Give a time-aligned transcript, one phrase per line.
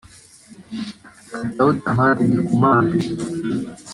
[1.29, 2.91] Katauti Hamadi Ndikumana